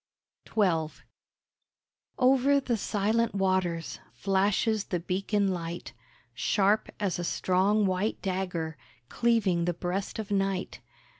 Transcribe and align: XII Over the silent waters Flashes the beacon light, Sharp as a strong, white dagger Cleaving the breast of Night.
XII 0.57 1.03
Over 2.17 2.59
the 2.59 2.75
silent 2.75 3.35
waters 3.35 3.99
Flashes 4.13 4.85
the 4.85 4.99
beacon 4.99 5.49
light, 5.49 5.93
Sharp 6.33 6.89
as 6.99 7.19
a 7.19 7.23
strong, 7.23 7.85
white 7.85 8.19
dagger 8.23 8.77
Cleaving 9.09 9.65
the 9.65 9.75
breast 9.75 10.17
of 10.17 10.31
Night. 10.31 10.79